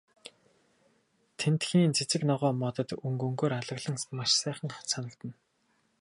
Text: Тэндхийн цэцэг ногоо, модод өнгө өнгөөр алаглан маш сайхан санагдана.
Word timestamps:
Тэндхийн 1.39 1.91
цэцэг 1.97 2.21
ногоо, 2.29 2.51
модод 2.61 2.89
өнгө 3.07 3.25
өнгөөр 3.29 3.53
алаглан 3.59 3.97
маш 4.17 4.31
сайхан 4.41 4.69
санагдана. 4.91 5.35